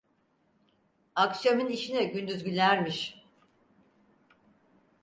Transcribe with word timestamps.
Akşamın 1.15 1.67
işine 1.67 2.03
gündüz 2.03 2.43
gülermiş… 2.43 3.23